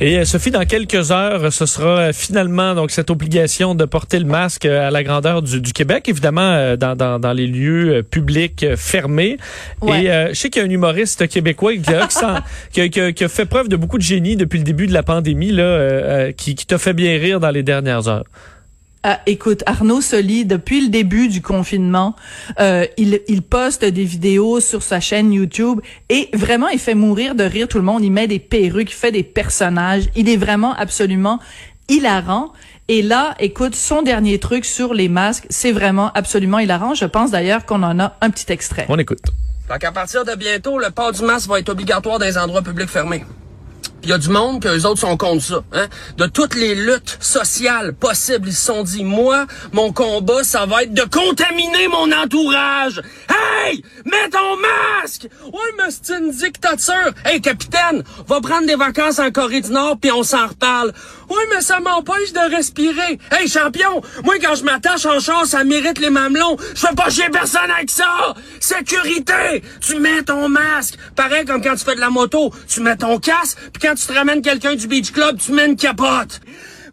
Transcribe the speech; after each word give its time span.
Et 0.00 0.16
euh, 0.16 0.24
Sophie, 0.24 0.52
dans 0.52 0.64
quelques 0.64 1.10
heures, 1.10 1.52
ce 1.52 1.66
sera 1.66 1.98
euh, 1.98 2.12
finalement 2.12 2.76
donc 2.76 2.92
cette 2.92 3.10
obligation 3.10 3.74
de 3.74 3.84
porter 3.84 4.20
le 4.20 4.26
masque 4.26 4.64
euh, 4.64 4.86
à 4.86 4.92
la 4.92 5.02
grandeur 5.02 5.42
du, 5.42 5.72
Québec, 5.72 6.08
évidemment 6.08 6.76
dans, 6.76 6.94
dans, 6.94 7.18
dans, 7.18 7.32
les 7.32 7.48
lieux 7.48 8.04
publics 8.08 8.64
fermés. 8.76 9.38
Et 9.86 10.06
je 10.06 10.34
sais 10.34 10.50
qu'il 10.50 10.62
y 10.62 10.64
a 10.64 10.68
un 10.68 10.70
humoriste 10.70 11.26
québécois 11.28 11.72
qui 12.72 12.80
a, 12.80 12.88
qui, 12.88 13.24
a, 13.24 13.28
fait 13.28 13.44
preuve 13.44 13.68
de 13.68 13.76
beaucoup 13.76 13.98
de 13.98 14.02
génie 14.02 14.36
depuis 14.36 14.58
le 14.58 14.64
début 14.64 14.86
de 14.86 14.92
la 14.92 15.02
pandémie, 15.02 15.50
là, 15.50 16.32
qui, 16.32 16.54
qui 16.54 16.66
t'a 16.66 16.78
fait 16.78 16.94
bien 16.94 17.18
rire 17.18 17.40
dans 17.40 17.50
les 17.50 17.62
dernières 17.62 18.08
heures. 18.08 18.24
Ah, 19.04 19.20
écoute, 19.26 19.62
Arnaud 19.66 20.00
Soli, 20.00 20.44
depuis 20.44 20.80
le 20.80 20.88
début 20.88 21.28
du 21.28 21.40
confinement, 21.40 22.16
euh, 22.58 22.84
il, 22.96 23.20
il 23.28 23.42
poste 23.42 23.84
des 23.84 24.04
vidéos 24.04 24.58
sur 24.58 24.82
sa 24.82 24.98
chaîne 24.98 25.32
YouTube 25.32 25.80
et 26.08 26.28
vraiment, 26.34 26.68
il 26.68 26.80
fait 26.80 26.96
mourir 26.96 27.36
de 27.36 27.44
rire 27.44 27.68
tout 27.68 27.78
le 27.78 27.84
monde. 27.84 28.02
Il 28.02 28.10
met 28.10 28.26
des 28.26 28.40
perruques, 28.40 28.90
il 28.90 28.94
fait 28.96 29.12
des 29.12 29.22
personnages. 29.22 30.04
Il 30.16 30.28
est 30.28 30.36
vraiment 30.36 30.74
absolument 30.74 31.38
hilarant. 31.88 32.52
Et 32.88 33.02
là, 33.02 33.34
écoute, 33.38 33.76
son 33.76 34.02
dernier 34.02 34.38
truc 34.40 34.64
sur 34.64 34.94
les 34.94 35.08
masques, 35.08 35.46
c'est 35.48 35.72
vraiment 35.72 36.10
absolument 36.14 36.58
hilarant. 36.58 36.94
Je 36.94 37.04
pense 37.04 37.30
d'ailleurs 37.30 37.66
qu'on 37.66 37.82
en 37.84 38.00
a 38.00 38.16
un 38.20 38.30
petit 38.30 38.50
extrait. 38.52 38.86
On 38.88 38.98
écoute. 38.98 39.20
Fait 39.68 39.78
qu'à 39.78 39.92
partir 39.92 40.24
de 40.24 40.34
bientôt, 40.34 40.78
le 40.78 40.90
port 40.90 41.12
du 41.12 41.22
masque 41.22 41.48
va 41.48 41.60
être 41.60 41.68
obligatoire 41.68 42.18
dans 42.18 42.24
les 42.24 42.38
endroits 42.38 42.62
publics 42.62 42.88
fermés 42.88 43.24
il 44.08 44.12
y 44.12 44.14
a 44.14 44.18
du 44.18 44.30
monde 44.30 44.62
que 44.62 44.68
les 44.68 44.86
autres 44.86 45.00
sont 45.00 45.18
contre 45.18 45.42
ça. 45.42 45.62
Hein? 45.74 45.86
De 46.16 46.24
toutes 46.24 46.54
les 46.54 46.74
luttes 46.74 47.18
sociales 47.20 47.92
possibles, 47.92 48.48
ils 48.48 48.54
se 48.54 48.64
sont 48.64 48.82
dit, 48.82 49.04
moi, 49.04 49.44
mon 49.74 49.92
combat, 49.92 50.42
ça 50.44 50.64
va 50.64 50.84
être 50.84 50.94
de 50.94 51.02
contaminer 51.02 51.88
mon 51.88 52.10
entourage. 52.10 53.02
Hey! 53.28 53.84
Mets 54.06 54.30
ton 54.30 54.56
masque! 54.56 55.28
Oui, 55.44 55.60
mais 55.76 55.90
c'est 55.90 56.14
une 56.16 56.30
dictature. 56.30 57.12
Hey, 57.26 57.42
capitaine, 57.42 58.02
va 58.26 58.40
prendre 58.40 58.66
des 58.66 58.76
vacances 58.76 59.18
en 59.18 59.30
Corée 59.30 59.60
du 59.60 59.72
Nord, 59.72 59.98
puis 60.00 60.10
on 60.10 60.22
s'en 60.22 60.46
reparle. 60.46 60.94
Oui, 61.28 61.40
mais 61.50 61.60
ça 61.60 61.80
m'empêche 61.80 62.32
de 62.32 62.54
respirer. 62.54 63.18
Hey, 63.30 63.48
champion, 63.48 64.00
moi, 64.24 64.36
quand 64.40 64.54
je 64.54 64.64
m'attache 64.64 65.04
en 65.06 65.20
char, 65.20 65.46
ça 65.46 65.62
mérite 65.64 65.98
les 65.98 66.10
mamelons. 66.10 66.56
Je 66.74 66.80
fais 66.80 66.94
pas 66.94 67.10
chier 67.10 67.28
personne 67.30 67.70
avec 67.70 67.90
ça! 67.90 68.34
Sécurité! 68.60 69.62
Tu 69.80 69.98
mets 69.98 70.22
ton 70.22 70.48
masque. 70.48 70.94
Pareil 71.14 71.44
comme 71.44 71.62
quand 71.62 71.76
tu 71.76 71.84
fais 71.84 71.94
de 71.94 72.00
la 72.00 72.10
moto. 72.10 72.52
Tu 72.66 72.80
mets 72.80 72.96
ton 72.96 73.18
casque, 73.18 73.58
puis 73.72 73.82
quand 73.82 73.94
tu 73.94 74.06
te 74.06 74.12
ramènes 74.12 74.42
quelqu'un 74.42 74.74
du 74.74 74.86
beach 74.86 75.12
club, 75.12 75.38
tu 75.38 75.52
mets 75.52 75.66
une 75.66 75.76
capote. 75.76 76.40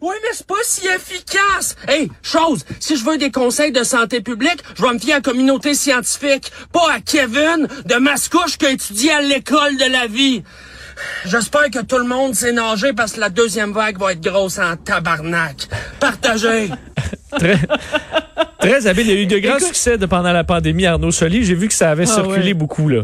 Oui, 0.02 0.14
mais 0.22 0.28
c'est 0.32 0.46
pas 0.46 0.54
si 0.62 0.86
efficace. 0.86 1.74
Hey, 1.88 2.10
chose, 2.22 2.64
si 2.80 2.96
je 2.96 3.04
veux 3.04 3.16
des 3.16 3.30
conseils 3.30 3.72
de 3.72 3.82
santé 3.82 4.20
publique, 4.20 4.62
je 4.76 4.82
vais 4.82 4.92
me 4.92 4.98
fier 4.98 5.14
à 5.14 5.16
la 5.16 5.22
communauté 5.22 5.74
scientifique, 5.74 6.52
pas 6.72 6.92
à 6.92 7.00
Kevin 7.00 7.66
de 7.86 7.94
Mascouche 7.96 8.58
qui 8.58 8.66
a 8.66 8.70
étudié 8.70 9.12
à 9.12 9.22
l'école 9.22 9.76
de 9.78 9.90
la 9.90 10.06
vie. 10.06 10.42
J'espère 11.24 11.70
que 11.70 11.82
tout 11.82 11.98
le 11.98 12.04
monde 12.04 12.34
sait 12.34 12.52
nager 12.52 12.92
parce 12.92 13.12
que 13.12 13.20
la 13.20 13.28
deuxième 13.28 13.72
vague 13.72 13.98
va 13.98 14.12
être 14.12 14.20
grosse 14.20 14.58
en 14.58 14.76
tabarnak. 14.76 15.68
Partagez! 16.00 16.70
très 18.58 18.86
habile. 18.86 19.08
Il 19.08 19.14
y 19.14 19.18
a 19.18 19.20
eu 19.22 19.26
de 19.26 19.38
grands 19.38 19.58
succès 19.58 19.98
pendant 19.98 20.32
la 20.32 20.44
pandémie, 20.44 20.86
Arnaud 20.86 21.10
Soli. 21.10 21.44
J'ai 21.44 21.54
vu 21.54 21.68
que 21.68 21.74
ça 21.74 21.90
avait 21.90 22.08
ah 22.08 22.14
circulé 22.14 22.54
beaucoup, 22.54 22.88
là. 22.88 23.02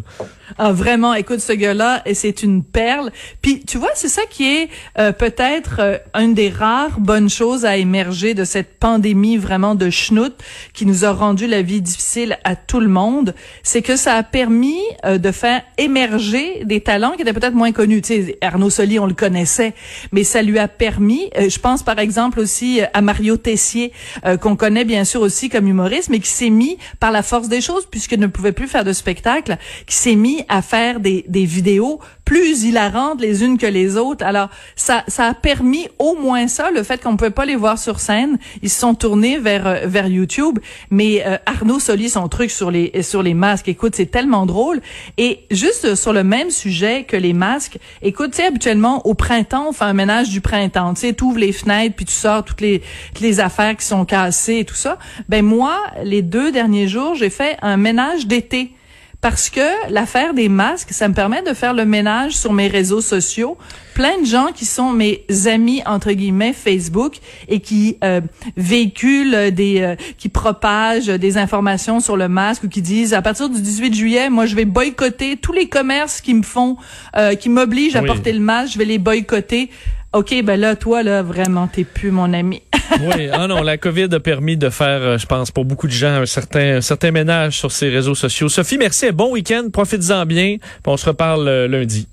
Ah, 0.58 0.72
vraiment, 0.72 1.14
écoute, 1.14 1.40
ce 1.40 1.52
gars-là, 1.52 2.02
c'est 2.12 2.42
une 2.42 2.62
perle. 2.62 3.10
Puis, 3.40 3.60
tu 3.60 3.78
vois, 3.78 3.90
c'est 3.94 4.08
ça 4.08 4.22
qui 4.28 4.44
est 4.44 4.68
euh, 4.98 5.12
peut-être 5.12 5.76
euh, 5.80 5.98
une 6.14 6.34
des 6.34 6.50
rares 6.50 7.00
bonnes 7.00 7.30
choses 7.30 7.64
à 7.64 7.76
émerger 7.76 8.34
de 8.34 8.44
cette 8.44 8.78
pandémie 8.78 9.36
vraiment 9.36 9.74
de 9.74 9.88
schnout 9.88 10.34
qui 10.74 10.84
nous 10.84 11.04
a 11.04 11.12
rendu 11.12 11.46
la 11.46 11.62
vie 11.62 11.80
difficile 11.80 12.38
à 12.44 12.56
tout 12.56 12.80
le 12.80 12.88
monde. 12.88 13.34
C'est 13.62 13.82
que 13.82 13.96
ça 13.96 14.14
a 14.14 14.22
permis 14.22 14.78
euh, 15.04 15.18
de 15.18 15.30
faire 15.30 15.62
émerger 15.78 16.64
des 16.64 16.80
talents 16.80 17.12
qui 17.12 17.22
étaient 17.22 17.32
peut-être 17.32 17.54
moins 17.54 17.72
connus. 17.72 18.02
Tu 18.02 18.24
sais, 18.24 18.38
Arnaud 18.42 18.70
Soli, 18.70 18.98
on 18.98 19.06
le 19.06 19.14
connaissait, 19.14 19.72
mais 20.12 20.24
ça 20.24 20.42
lui 20.42 20.58
a 20.58 20.68
permis, 20.68 21.30
je 21.36 21.58
pense 21.58 21.82
par 21.82 21.98
exemple 21.98 22.40
aussi 22.40 22.80
à 22.92 23.00
Mario 23.00 23.36
Tessier, 23.36 23.92
qu'on 24.40 24.56
connaît 24.56 24.84
bien 24.84 25.04
sûr 25.04 25.20
aussi 25.20 25.48
comme 25.52 25.68
humoriste, 25.68 26.08
mais 26.08 26.18
qui 26.18 26.30
s'est 26.30 26.50
mis 26.50 26.78
par 26.98 27.12
la 27.12 27.22
force 27.22 27.48
des 27.48 27.60
choses, 27.60 27.86
puisqu'il 27.86 28.18
ne 28.18 28.26
pouvait 28.26 28.52
plus 28.52 28.66
faire 28.66 28.84
de 28.84 28.92
spectacle, 28.92 29.58
qui 29.86 29.94
s'est 29.94 30.16
mis 30.16 30.44
à 30.48 30.62
faire 30.62 30.98
des, 30.98 31.24
vidéos 31.28 32.00
plus 32.32 32.64
hilarantes 32.64 33.20
les 33.20 33.44
unes 33.44 33.58
que 33.58 33.66
les 33.66 33.98
autres. 33.98 34.24
Alors, 34.24 34.48
ça, 34.74 35.04
ça 35.06 35.26
a 35.26 35.34
permis 35.34 35.88
au 35.98 36.14
moins 36.14 36.48
ça, 36.48 36.70
le 36.70 36.82
fait 36.82 37.02
qu'on 37.02 37.12
ne 37.12 37.16
pouvait 37.18 37.28
pas 37.28 37.44
les 37.44 37.56
voir 37.56 37.78
sur 37.78 38.00
scène. 38.00 38.38
Ils 38.62 38.70
se 38.70 38.80
sont 38.80 38.94
tournés 38.94 39.38
vers, 39.38 39.66
euh, 39.66 39.80
vers 39.84 40.06
YouTube. 40.06 40.58
Mais 40.88 41.22
euh, 41.26 41.36
Arnaud 41.44 41.78
Soli, 41.78 42.08
son 42.08 42.28
truc 42.28 42.50
sur 42.50 42.70
les, 42.70 43.02
sur 43.02 43.22
les 43.22 43.34
masques, 43.34 43.68
écoute, 43.68 43.94
c'est 43.94 44.10
tellement 44.10 44.46
drôle. 44.46 44.80
Et 45.18 45.40
juste 45.50 45.94
sur 45.94 46.14
le 46.14 46.24
même 46.24 46.48
sujet 46.48 47.04
que 47.04 47.18
les 47.18 47.34
masques, 47.34 47.76
écoute, 48.00 48.30
tu 48.30 48.38
sais, 48.38 48.46
habituellement, 48.46 49.06
au 49.06 49.12
printemps, 49.12 49.68
on 49.68 49.72
fait 49.72 49.84
un 49.84 49.92
ménage 49.92 50.30
du 50.30 50.40
printemps. 50.40 50.94
Tu 50.94 51.02
sais, 51.02 51.22
ouvres 51.22 51.38
les 51.38 51.52
fenêtres, 51.52 51.96
puis 51.96 52.06
tu 52.06 52.14
sors 52.14 52.42
toutes 52.42 52.62
les, 52.62 52.80
toutes 53.12 53.20
les 53.20 53.40
affaires 53.40 53.76
qui 53.76 53.84
sont 53.84 54.06
cassées 54.06 54.60
et 54.60 54.64
tout 54.64 54.74
ça. 54.74 54.98
Ben 55.28 55.44
moi, 55.44 55.76
les 56.02 56.22
deux 56.22 56.50
derniers 56.50 56.88
jours, 56.88 57.14
j'ai 57.14 57.28
fait 57.28 57.58
un 57.60 57.76
ménage 57.76 58.26
d'été 58.26 58.72
parce 59.22 59.50
que 59.50 59.88
l'affaire 59.88 60.34
des 60.34 60.48
masques, 60.48 60.90
ça 60.90 61.08
me 61.08 61.14
permet 61.14 61.42
de 61.42 61.54
faire 61.54 61.74
le 61.74 61.84
ménage 61.84 62.32
sur 62.32 62.52
mes 62.52 62.66
réseaux 62.66 63.00
sociaux. 63.00 63.56
Plein 63.94 64.20
de 64.20 64.26
gens 64.26 64.48
qui 64.52 64.64
sont 64.64 64.90
mes 64.90 65.24
amis 65.46 65.80
entre 65.86 66.10
guillemets 66.10 66.52
Facebook 66.52 67.18
et 67.46 67.60
qui 67.60 67.98
euh, 68.02 68.20
véhiculent 68.56 69.52
des, 69.52 69.80
euh, 69.80 69.94
qui 70.18 70.28
propagent 70.28 71.06
des 71.06 71.38
informations 71.38 72.00
sur 72.00 72.16
le 72.16 72.26
masque 72.28 72.64
ou 72.64 72.68
qui 72.68 72.82
disent 72.82 73.14
à 73.14 73.22
partir 73.22 73.48
du 73.48 73.62
18 73.62 73.94
juillet, 73.94 74.28
moi 74.28 74.44
je 74.46 74.56
vais 74.56 74.64
boycotter 74.64 75.36
tous 75.36 75.52
les 75.52 75.68
commerces 75.68 76.20
qui 76.20 76.34
me 76.34 76.42
font, 76.42 76.76
euh, 77.16 77.36
qui 77.36 77.48
m'obligent 77.48 77.94
à 77.94 78.02
porter 78.02 78.32
le 78.32 78.40
masque, 78.40 78.72
je 78.72 78.78
vais 78.78 78.84
les 78.84 78.98
boycotter. 78.98 79.70
OK, 80.12 80.34
ben 80.42 80.60
là, 80.60 80.76
toi, 80.76 81.02
là, 81.02 81.22
vraiment, 81.22 81.68
t'es 81.68 81.84
plus 81.84 82.10
mon 82.10 82.34
ami. 82.34 82.60
Oui, 83.00 83.28
ah 83.32 83.46
non, 83.46 83.62
la 83.62 83.78
COVID 83.78 84.08
a 84.12 84.20
permis 84.20 84.56
de 84.56 84.70
faire, 84.70 85.00
euh, 85.02 85.18
je 85.18 85.26
pense, 85.26 85.50
pour 85.50 85.64
beaucoup 85.64 85.86
de 85.86 85.92
gens, 85.92 86.22
un 86.22 86.26
certain, 86.26 86.76
un 86.76 86.80
certain 86.80 87.10
ménage 87.10 87.58
sur 87.58 87.72
ces 87.72 87.88
réseaux 87.88 88.14
sociaux. 88.14 88.48
Sophie, 88.48 88.78
merci, 88.78 89.10
bon 89.12 89.32
week-end, 89.32 89.68
profites-en 89.72 90.26
bien, 90.26 90.56
on 90.86 90.96
se 90.96 91.06
reparle 91.06 91.48
euh, 91.48 91.68
lundi. 91.68 92.08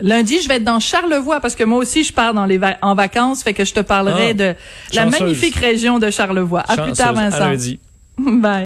Lundi, 0.00 0.40
je 0.42 0.48
vais 0.48 0.56
être 0.56 0.64
dans 0.64 0.80
Charlevoix 0.80 1.40
parce 1.40 1.54
que 1.54 1.62
moi 1.62 1.78
aussi 1.78 2.02
je 2.02 2.12
pars 2.12 2.34
dans 2.34 2.44
les 2.44 2.58
en 2.80 2.94
vacances, 2.94 3.42
fait 3.42 3.54
que 3.54 3.64
je 3.64 3.72
te 3.72 3.80
parlerai 3.80 4.30
ah, 4.30 4.34
de 4.34 4.54
la 4.94 5.06
magnifique 5.06 5.54
région 5.54 6.00
de 6.00 6.10
Charlevoix. 6.10 6.64
À 6.66 6.76
plus 6.76 6.92
tard, 6.92 7.14
Vincent. 7.14 7.36
À 7.36 7.50
lundi. 7.50 7.78
Bye. 8.18 8.60